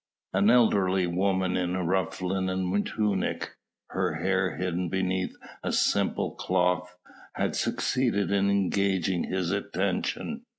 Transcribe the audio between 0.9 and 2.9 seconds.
woman in rough linen